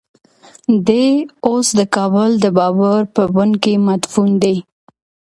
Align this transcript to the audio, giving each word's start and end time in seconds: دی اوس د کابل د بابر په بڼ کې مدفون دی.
دی 0.87 1.05
اوس 1.47 1.67
د 1.79 1.81
کابل 1.95 2.31
د 2.43 2.45
بابر 2.57 3.01
په 3.15 3.23
بڼ 3.35 3.49
کې 3.63 3.73
مدفون 3.87 4.29
دی. 4.43 4.57